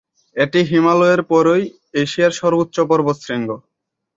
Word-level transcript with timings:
এটি 0.35 0.59
হিমালয়ের 0.69 1.21
পরই 1.31 1.63
এশিয়ার 2.01 2.33
সর্বোচ্চ 2.39 2.75
পর্বতশৃঙ্গ। 2.89 3.49